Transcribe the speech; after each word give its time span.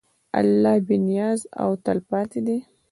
الله 0.39 0.75
بېنیاز 0.87 1.39
او 1.61 1.69
تلپاتې 1.85 2.39
دی. 2.47 2.57